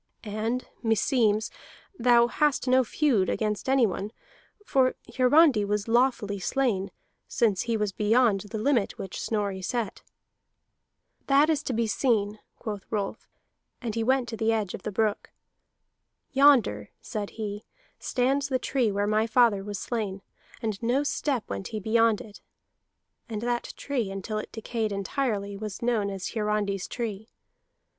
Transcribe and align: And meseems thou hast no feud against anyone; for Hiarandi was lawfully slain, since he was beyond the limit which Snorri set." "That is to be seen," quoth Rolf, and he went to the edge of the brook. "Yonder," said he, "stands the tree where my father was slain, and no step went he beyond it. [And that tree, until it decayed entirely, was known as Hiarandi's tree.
And 0.25 0.67
meseems 0.83 1.51
thou 1.95 2.25
hast 2.25 2.67
no 2.67 2.83
feud 2.83 3.29
against 3.29 3.69
anyone; 3.69 4.11
for 4.65 4.95
Hiarandi 5.15 5.63
was 5.63 5.87
lawfully 5.87 6.39
slain, 6.39 6.89
since 7.27 7.61
he 7.61 7.77
was 7.77 7.91
beyond 7.91 8.39
the 8.41 8.57
limit 8.57 8.97
which 8.97 9.21
Snorri 9.21 9.61
set." 9.61 10.01
"That 11.27 11.51
is 11.51 11.61
to 11.61 11.73
be 11.73 11.85
seen," 11.85 12.39
quoth 12.57 12.83
Rolf, 12.89 13.29
and 13.79 13.93
he 13.93 14.03
went 14.03 14.27
to 14.29 14.37
the 14.37 14.51
edge 14.51 14.73
of 14.73 14.81
the 14.81 14.91
brook. 14.91 15.29
"Yonder," 16.31 16.89
said 16.99 17.29
he, 17.37 17.63
"stands 17.99 18.47
the 18.47 18.57
tree 18.57 18.91
where 18.91 19.05
my 19.05 19.27
father 19.27 19.63
was 19.63 19.77
slain, 19.77 20.23
and 20.63 20.81
no 20.81 21.03
step 21.03 21.47
went 21.47 21.67
he 21.67 21.79
beyond 21.79 22.21
it. 22.21 22.41
[And 23.29 23.43
that 23.43 23.75
tree, 23.77 24.09
until 24.09 24.39
it 24.39 24.51
decayed 24.51 24.91
entirely, 24.91 25.55
was 25.55 25.83
known 25.83 26.09
as 26.09 26.29
Hiarandi's 26.29 26.87
tree. 26.87 27.29